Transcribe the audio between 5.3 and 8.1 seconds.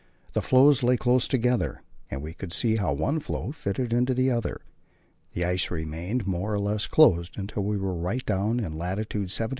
The ice remained more or less close until we were